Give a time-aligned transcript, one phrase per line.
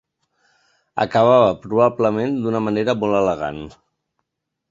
[1.03, 3.61] Acabava, probablement d'una manera molt elegant.